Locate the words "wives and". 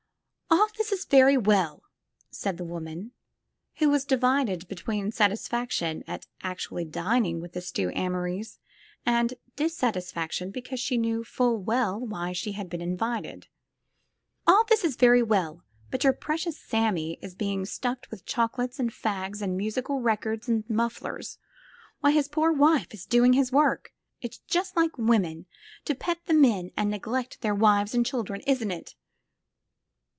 27.55-28.05